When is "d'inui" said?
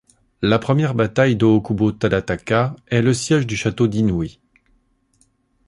3.87-4.39